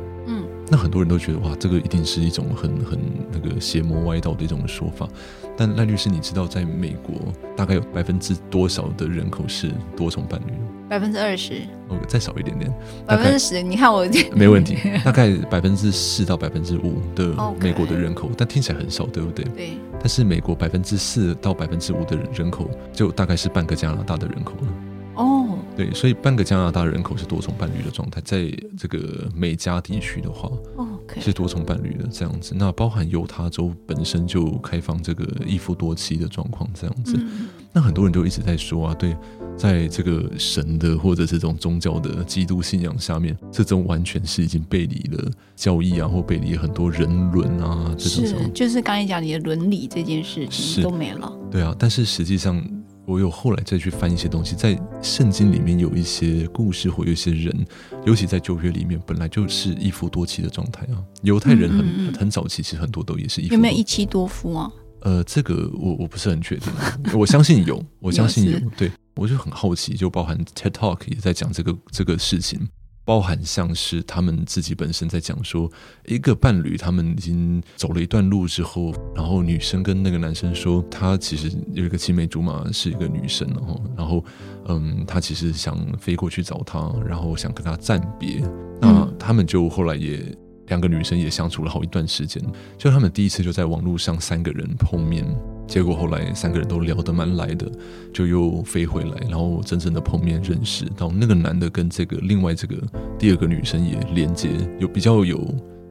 [0.74, 0.76] 嗯。
[0.76, 3.00] 那很多人都觉得哇，这个一定是一种很很
[3.32, 5.08] 那个邪魔歪道的一种说法。
[5.56, 7.14] 但赖律师，你知道在美国
[7.56, 10.54] 大概有百分之多少的人口是多重伴侣？
[10.90, 11.62] 百分之二十。
[11.90, 12.74] 哦，再少一点点。
[13.06, 13.62] 百分之十？
[13.62, 14.04] 你看我
[14.36, 14.78] 没问题。
[15.06, 19.46] 大概百分之四到百分之五的美国的人口.但听起来很少，对不对？
[19.56, 19.70] 对。
[20.00, 24.74] 但是美国百分之四到百分之五的人口，就大概是半个加拿大的人口了。
[25.16, 25.53] 哦。
[25.76, 31.20] 对，所以半个加拿大人口是多重伴侣的状态，在这个美加地区的话，okay.
[31.20, 32.54] 是多重伴侣的这样子。
[32.56, 37.16] 那包含犹他州本身就开放这个一夫多妻的状况这样子。
[37.18, 37.48] 嗯。
[37.72, 39.18] 那很多人都一直在说啊，对，
[39.58, 51.34] 在这个神的或者这种宗教的基督信仰下面，这种完全是已经背离了教义啊，或背离很多人伦啊，这种是就是刚才讲你的伦理这件事情都没了。
[51.50, 52.64] 对啊，但是实际上。
[53.06, 57.66] 我有后来再去翻一些东西，在圣经里面有一些故事，或有一些人，
[58.06, 61.04] 尤其在旧约里面，本来就是一夫多妻的状态啊。
[61.22, 63.56] 犹太人很嗯嗯嗯很早期，其实很多都也是一夫多妻。
[63.56, 64.72] 有没有一妻多夫啊？
[65.02, 66.72] 呃，这个我我不是很确定，
[67.14, 68.58] 我相信有， 我相信有。
[68.78, 72.58] 对，我就很好奇，就包含 TED Talk 也在讲这个这个事情。
[73.06, 75.70] 包含像是他们自己本身在讲说，
[76.06, 84.26] 一个伴侣他们已经走了一段路之后，然后女生跟那个男生说，他其实有一个青梅竹马是一个女生，然后，然后，
[84.68, 88.42] 嗯，他其实想飞过去找她，然后想跟她暂别。
[88.80, 90.20] 那他们就后来也
[90.68, 92.42] 两个女生也相处了好一段时间，
[92.78, 95.26] 就他们第一次就在网络上三个人碰面。
[95.66, 97.72] 结果后来三个人都聊得蛮来的，
[98.14, 102.76] 就又飞回来，然后真正的碰面认识到那个男的跟这个另外这个
[103.18, 105.42] 第二个女生也连接，有比较有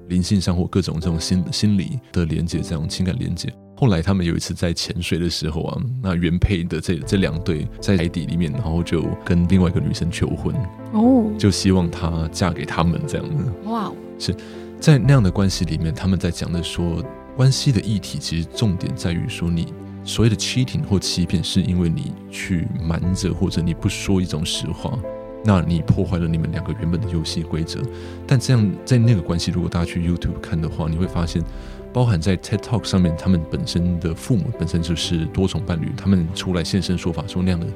[0.09, 3.53] 灵性上或各种这种心心理的连接，这样情感连接。
[3.75, 10.55] 后来他们有一次在潜水的时候啊，那原配的这这两对在海底里面，然后就跟另外一个女生求婚
[10.93, 13.53] 哦，就希望她嫁给他们这样子。
[13.65, 14.37] 哇，是
[14.83, 17.01] 在那样的关系里面，他们在讲的说。
[17.35, 19.73] 关系的议题其实重点在于说，你
[20.05, 24.99] 所谓的 cheating 或欺骗，是因为你去瞒着或者你不说一种实话，
[25.43, 27.81] 那你破坏了你们两个原本的游戏规则。
[28.27, 31.43] 但这样在那个关系，如果大家去 YouTube 看的话，你会发现，
[31.91, 37.67] 包含在 TED Talk 上面，他们本身的父母本身就是多重伴侣，他们出来现身说法，说那样的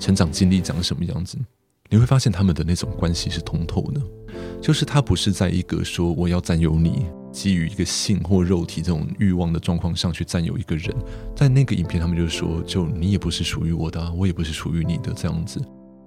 [0.00, 1.38] 成长经历长什么样子，
[1.88, 4.00] 你会发现他们的那种关系是通透的，
[4.64, 7.04] 就是他不是在一个说我要占有你。
[7.30, 10.90] 基于一个性或肉体这种欲望的状况上去占有一个人，
[11.36, 15.60] 在那个影片，他们就说，就你也不是属于我的，我也不是属于你的这样子。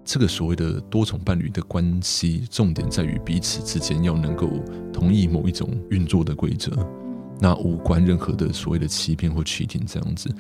[0.04, 4.50] 这个所谓的多重伴侣的关系，重点在于彼此之间要能够
[4.92, 6.72] 同意某一种运作的规则，
[7.40, 10.34] 那无关任何的所谓的欺骗或 cheating 这样子。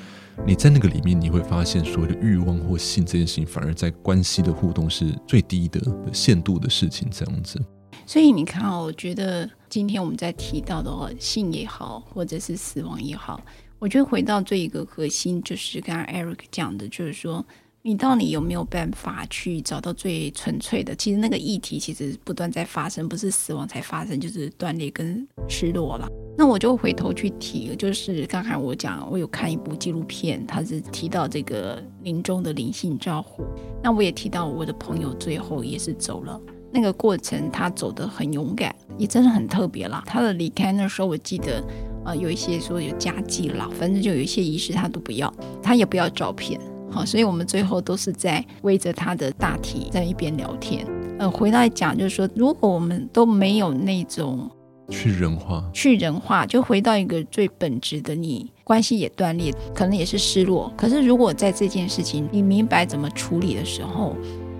[0.43, 5.79] 你在那个里面，你会发现所谓的欲望或性这件事情，反而在关系的互动是最低的
[6.11, 7.61] 限度的事情这样子。
[8.07, 9.47] 所以你看哦，我觉得。
[9.69, 13.37] 今天我们在提到的话，性也好，或者是死亡也好，
[13.79, 17.45] 我觉得回到这一个核心，就是刚刚 Eric 讲的，就是说。
[17.83, 20.93] 你到底有没有办法去找到最纯粹的？
[20.95, 26.05] 其实那个议题其实不断在发生，不是死亡才发生，就是断裂跟失落了。
[26.37, 33.45] 那我就回头去提，就是刚才我讲，我有看一部纪录片，它是提到这个临终的灵性照护。
[33.81, 40.03] 那我也提到我的朋友最后也是走了，那个过程他走得很勇敢，也真的很特别啦。
[40.05, 41.59] 他的离开那时候，我记得
[42.03, 46.59] 啊、呃，有一些说有家祭啦，反正就有一些仪式他都不要，他也不要照片。
[46.89, 50.85] 好，所以我们最后都是在围着他的大体在一边聊天。
[51.19, 54.49] 呃，回来讲就是说，如果我们都没有那种
[54.89, 60.71] 去人化，去人化，就回到一个最本质的你，关系也断裂，可能也是失落。
[60.77, 64.15] 可是如果在这件事情你明白怎么处理的时候，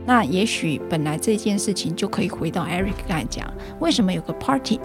[0.08, 3.46] 那也许本来这件事情就可以回到 Eric 刚才讲，
[3.82, 4.80] 为什么有个 party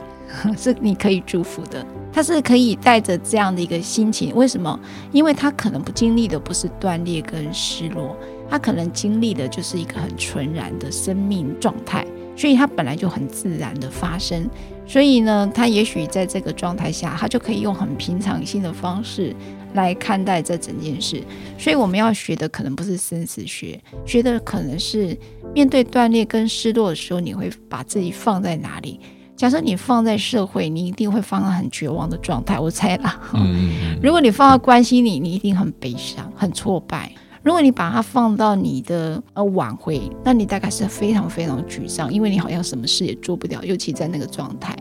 [0.58, 1.86] 是你可以祝福的？
[2.12, 4.78] 他是可以带着这样的一个心情，为什么？
[5.12, 8.16] 因为他可能不经历的不是断裂跟失落，
[8.50, 12.04] 他可能经历的就是一个很纯然的生命状态，
[12.36, 14.50] 所以他本来就很自然的发生。
[14.84, 19.34] 所以呢，他也许在这个状态下，他就可以用很平常心的方式
[19.74, 21.22] 来看待这整件事。
[21.58, 25.16] 所以我们要学的可能不是生死学，学的可能是
[25.54, 29.00] 面对断裂跟失落的时候，你会把自己放在哪里？
[29.34, 32.60] 假设你放在社会，你一定会放到很绝望的状态。
[32.60, 33.20] 我猜啦。
[33.34, 37.10] 嗯，如果你放到关系里，你一定很悲伤、很挫败。
[37.42, 44.76] 如果你把它放到你的呃挽回，那你大概是非常非常沮丧，因为你好像什么事也做不了，尤其在那个状态。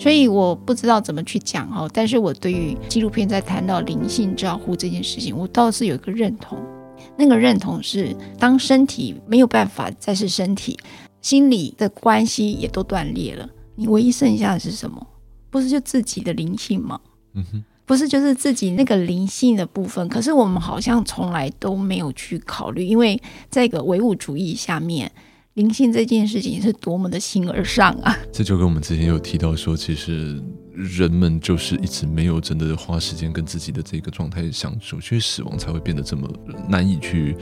[0.00, 6.58] 所以我不知道怎么去讲哦，但是我对于纪录片在谈到灵性照护这件事情，我倒是有一个认同。
[7.18, 10.78] 那个认同是，当身体没有办法再是身体，
[11.20, 13.46] 心理的关系也都断裂了。
[13.74, 15.06] 你唯一剩下的是什么？
[15.50, 16.98] 不是就自己的灵性吗？
[17.34, 20.08] 嗯哼，不是就是自己那个灵性的部分。
[20.08, 25.12] 可是我们好像从来都没有去考虑，因为在一个唯物主义下面，
[25.60, 28.16] 灵性这件事情是多么的形而上啊！
[28.32, 30.42] 这就跟我们之前有提到说，其实
[30.74, 36.26] 人们就是一直没有真的花时间跟自己的这个状态相处，所以死亡才会变得这么
[36.66, 37.36] 难以去。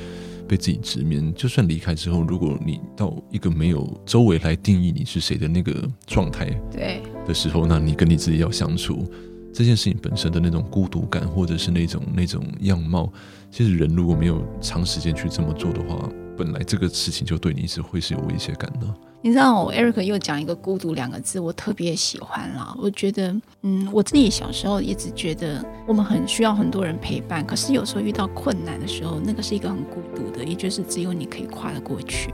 [0.49, 9.07] 被自己直面，就算离开之后，如果你到一个没有周围来定义你是谁的那个状态，对的时候，那你跟你自己要相处，
[9.53, 13.13] 这件事情本身的那种孤独感，或者是那种那种样貌，
[13.51, 18.87] 其实人如果没有长时间去这么做的话，本来这个事情就对你一直会是有威胁感的。
[19.21, 22.73] 你知道，我 Eric 又讲一个“孤独”两个字，我特别喜欢啦。
[22.81, 32.31] 我觉得，嗯，我自己小时候一直觉得我们很需要很多人陪伴，可是有时候遇到困难的时候，那个是一个很孤独的，也就是只有你可以跨得过去，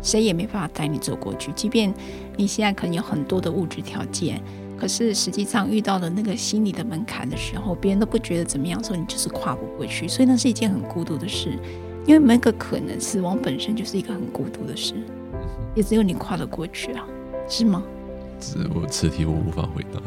[0.00, 1.50] 谁也没办法带你走过去。
[1.56, 1.92] 即便
[2.36, 4.40] 你现在可能有很多的物质条件，
[4.78, 11.58] 可是实际上遇到了那个心理的门槛的时候，别人都不觉得怎么样，说你就是跨不过去，所以那是一件很孤独的事，
[12.08, 14.94] 因为每个可能死亡本身就是一个很孤独的事。
[15.74, 17.04] 也只有你跨得过去啊，
[17.46, 17.82] 是吗？
[18.40, 20.00] 这我此题我无法回答。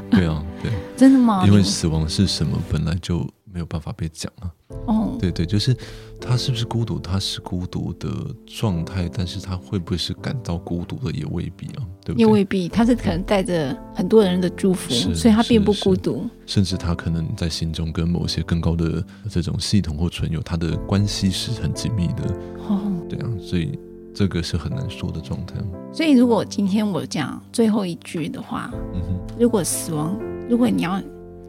[0.10, 1.42] 对啊，对，真的吗？
[1.46, 3.26] 因为死亡是什么，本来就
[3.58, 4.52] 没有办法被讲啊。
[4.86, 5.76] 哦，对对，就是
[6.20, 7.00] 他是不是孤独？
[7.00, 8.08] 他是孤独的
[8.46, 11.10] 状态，但是他会不会是感到孤独的？
[11.10, 12.20] 也未必啊，对不对？
[12.20, 16.24] 也未必，他是可能带着很多人的祝福，所以他并不孤独。
[16.46, 22.22] 甚至他可能在心中跟某些更高的这种系统或存有，他的关系是很紧密的。
[22.68, 23.76] 哦，对啊，所以。
[24.14, 25.54] 这个是很难说的状态。
[25.92, 30.18] 所以，如果今天我讲最后一句的话，嗯哼，如果死亡，
[30.48, 31.00] 如果你要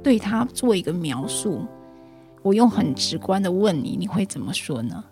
[0.04, 1.66] 对他做一个描述，
[2.42, 5.04] 我用很直观的问你，你会怎么说呢？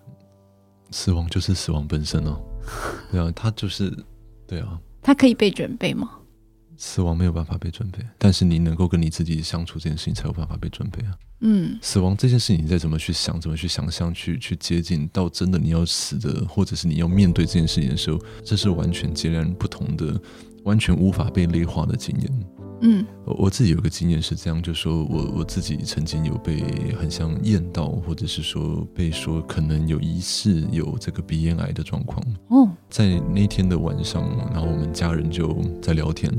[0.92, 2.40] 死亡就是死亡本身哦。
[3.12, 3.92] 对啊，他就是，
[4.46, 4.80] 对啊。
[5.02, 6.12] 他可以被准备吗？
[6.76, 11.12] 死亡没有办法被准备，但是你能够跟你自己相处这件事情才有办法被准备啊。
[11.40, 20.20] 嗯，死亡这件事情，你再怎么去想，怎么去想象，去去接近，到真的你要死的，或者是你要面对这件事情的时候，这是完全截然不同的，
[20.64, 22.48] 完全无法被类化的经验。
[22.82, 26.64] 嗯，我我自己有个经验是这样，就说我我自己曾经有被
[27.00, 32.22] 很像验到，或者是说被说可能有疑似有这个鼻咽癌的状况。
[32.50, 34.24] 哦，在那天的晚上，
[34.54, 36.32] 然后我们家人就在聊天，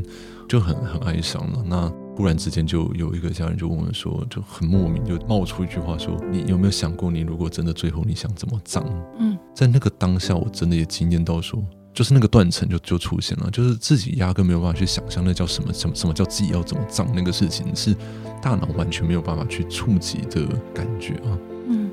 [0.48, 1.64] 就很很哀伤了。
[1.66, 8.84] 那忽然之间，就有一个家人就问我说，就很莫名就冒出一句话说：“你有没有想过，你如果真的最后你想怎么葬？”
[9.20, 11.62] 嗯，在那个当下，我真的也惊艳到说，
[11.98, 17.92] 就是那个断层就就出现了，就是自己压根没有办法去想象那叫什么什么什么叫自己要怎么葬那个事情，是
[18.40, 21.34] 大脑完全没有办法去触及的感觉啊。
[21.66, 21.90] 嗯，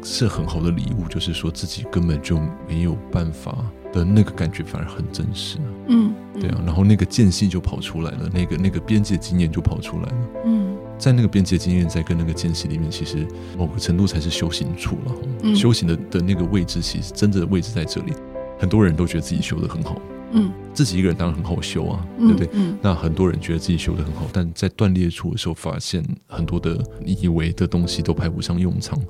[0.00, 2.38] 是很好的礼物，就是说自己根本就
[2.68, 3.52] 没有办法
[3.92, 5.58] 的那个感觉反而很真实。
[5.88, 10.28] 嗯，对啊，然后那个间隙就跑出来了，那个那个边界经验就跑出来了。
[10.44, 15.12] 嗯，在那个边界经验在跟那个间隙里面，其实某个程度才是修行处了。
[15.42, 18.12] 嗯，修行的的那个位置，其实真正的位置在这里。
[18.58, 20.00] 很多人都觉得自己修的很好，
[20.32, 22.60] 嗯，自己一个人当然很好修啊，嗯、对不对？
[22.60, 29.00] 嗯，那很多人觉得自己修的很好，但在断裂处的时候，发现很多的你以为的东西都派不上用场，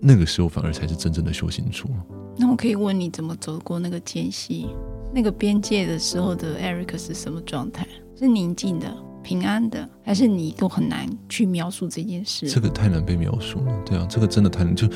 [0.00, 1.88] 那个时候反而才是真正的修行处。
[2.36, 4.68] 那我可以问你怎么走过那个间隙、
[5.14, 7.86] 那个边界的时候的 Eric 是什么状态？
[8.16, 12.48] 是宁静的、平安的，还是你都很难去描述这件事？
[12.48, 14.88] 这个太难被描述了，对啊，这个真的太难就。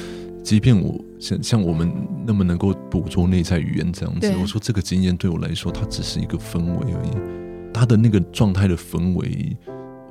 [0.42, 1.90] 即便我像像我们
[2.26, 9.56] 那么能够捕捉内在语言这样子，我说这个经验对我来说，它只是一个氛围而已，它的那个状态的氛围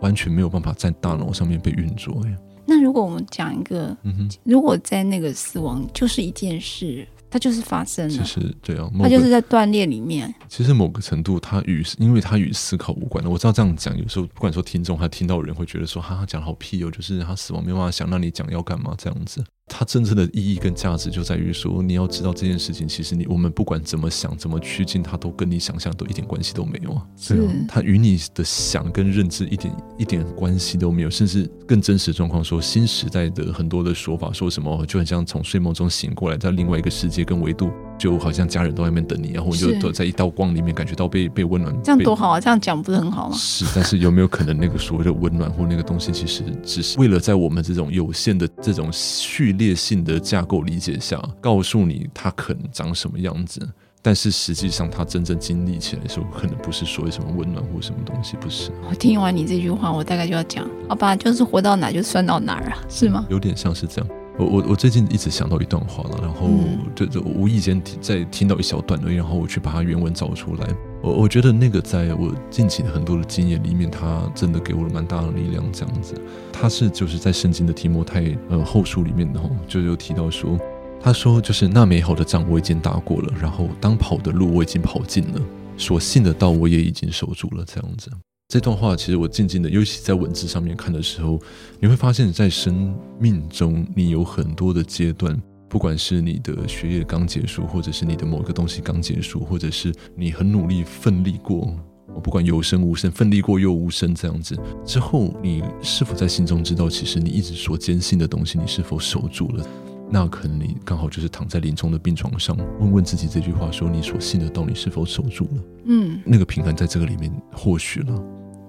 [0.01, 2.15] 完全没有办法在大脑上面被运作。
[2.27, 7.07] 呀，那如果我们讲一个，嗯哼，如果在那个死亡就是一件事。
[7.33, 10.35] 它就是发生了，其实对啊，它就是在断裂里面。
[10.49, 13.29] 其实某个程度，它与因为它与思考无关的。
[13.29, 19.41] 我知道这样讲，有时候不管说听众还听到人会觉得说，哈哈，讲好屁哦，就是他死亡没有办法想，那你讲要干嘛这样子？
[19.73, 27.07] 它真正的意义跟价值就在于说，你要知道这件事情，其实你我们不管怎么想，怎么趋近，它都跟你想象都一点关系都没有啊。
[27.15, 37.71] 是，它与你的想跟认知一点一点关系都没有，甚至更真实的状况说，新时代的很多的说法说什么，就很像从睡梦中醒过来，在另外一个世界跟维度。
[38.01, 41.71] 就好像家人都在那边等你，然后我就躲在一道光里面，感觉到被被温暖。
[41.83, 42.39] 这样多好啊！
[42.39, 43.35] 这样讲不是很好吗？
[43.37, 53.61] 是，但是有没有可能那个所谓的温暖或那个东西，其实只是为了在我们这种有限的这种序列性的架构理解下，告诉你它可能长什么样子？
[54.01, 58.71] 但是实际上，它真正经历起来的时候，可能不是所谓什么温暖或什么东西，不是。
[58.89, 63.27] 我听完你这句话，我大概就要讲，好吧，就是活到哪就算到哪儿啊，是吗？
[63.29, 64.09] 有点像是这样。
[64.41, 66.49] 我我我最近一直想到一段话了，然后
[66.95, 70.67] 就就无意间在听到一小段而已，然后我去把它原文找出来。
[71.03, 75.63] 我我觉得那个在我近期的很多的经验里面，它真的给我了蛮大的力量。
[75.71, 76.15] 这样子，
[76.51, 80.59] 它是就是在圣经的提摩太呃后书里面的，就有提到说，
[80.99, 85.41] 他说就是那美好的仗我已经打过了，然后当跑的路我已经跑尽了，
[85.77, 87.63] 所信的道我也已经守住了。
[87.65, 88.09] 这样子。
[88.51, 91.39] 这段话其实我静静的，尤其在文字上面看的时候，
[91.79, 101.73] 你会发现在生命中，你有很多的阶段，不管是你的学业刚结束，或者是你的某个东西刚结束，或者是你很努力奋力过，
[102.21, 109.65] 不管有声无声，奋力过又无声这样子之后，你是否在心中知道，其实你一直所坚信的东西，你是否守住了？
[110.09, 115.63] 那可能你刚好就是躺在临终的病床上，问问自己这句话：说你所信的道，你是否守住了？
[115.85, 118.21] 嗯，那个平衡在这个里面或许了。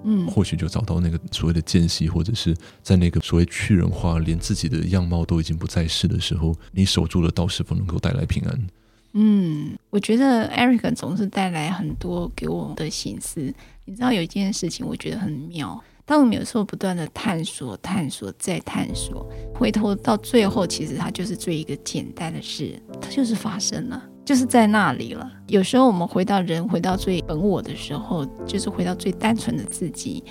[0.04, 8.66] 嗯，或许就找到那个所谓的间隙，或者是在那个所谓去人化，连自己的样貌都已经不在世的时候，你守住了道是否能够带来平安？
[9.14, 13.52] 嗯，我觉得 Eric 总是带来很多给我的心思。
[13.84, 15.82] 你知道有一件事情，我觉得很妙。
[16.04, 24.02] 当我们有时候不断的探索、探索、再探索，回头到最后，其实它就是最一个简单的事，它就是发生了。
[24.24, 25.30] 就是在那里了。
[25.48, 30.22] 有时候我们回到人，回到最本我的时候，就是回到最单纯的自己，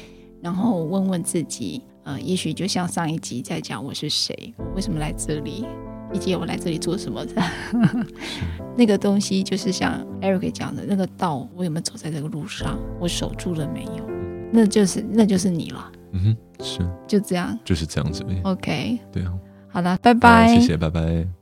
[0.42, 5.66] 然后问问自己，呃，也许就像上一集在讲我是谁，我为什么来这里，
[6.14, 7.42] 以及我来这里做什么的。
[8.78, 12.80] 那个东西就是像 Eric 讲的那个道，我有没有走在这个路上？
[13.00, 14.10] 我守住了没有？
[14.52, 15.92] 那就是那就是你了。
[16.14, 18.26] 嗯哼，是就这样，就是这样子。
[18.44, 19.34] OK，对啊，
[19.70, 21.41] 好了，拜拜，谢谢，拜拜。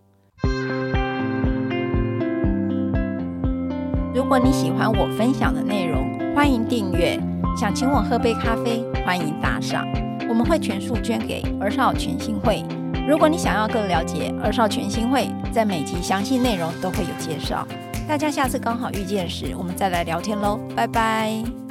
[4.14, 7.20] 如果你喜欢我分享的内容，欢迎订阅。
[7.56, 9.86] 想请我喝杯咖啡，欢迎打赏，
[10.28, 12.64] 我们会全数捐给儿少全新会。
[13.08, 17.68] 如果你想要更了解儿少全新会，在每集详细内容都会有介绍。
[18.08, 21.69] 大家下次刚好遇见时，我们再来聊天喽，拜拜。